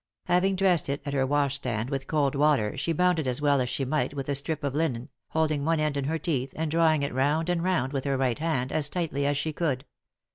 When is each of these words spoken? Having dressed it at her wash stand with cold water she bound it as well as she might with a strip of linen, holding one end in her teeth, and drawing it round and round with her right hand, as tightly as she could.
Having 0.25 0.55
dressed 0.55 0.89
it 0.89 0.99
at 1.05 1.13
her 1.13 1.27
wash 1.27 1.57
stand 1.57 1.91
with 1.91 2.07
cold 2.07 2.33
water 2.33 2.75
she 2.75 2.91
bound 2.91 3.19
it 3.19 3.27
as 3.27 3.39
well 3.39 3.61
as 3.61 3.69
she 3.69 3.85
might 3.85 4.15
with 4.15 4.27
a 4.29 4.33
strip 4.33 4.63
of 4.63 4.73
linen, 4.73 5.09
holding 5.27 5.63
one 5.63 5.79
end 5.79 5.95
in 5.95 6.05
her 6.05 6.17
teeth, 6.17 6.51
and 6.55 6.71
drawing 6.71 7.03
it 7.03 7.13
round 7.13 7.49
and 7.49 7.63
round 7.63 7.93
with 7.93 8.05
her 8.05 8.17
right 8.17 8.39
hand, 8.39 8.71
as 8.71 8.89
tightly 8.89 9.27
as 9.27 9.37
she 9.37 9.53
could. 9.53 9.85